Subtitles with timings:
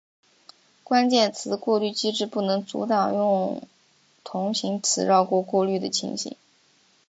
[0.83, 3.61] 关键词过滤机制不能阻挡用
[4.23, 6.35] 同形词绕过过滤的情形。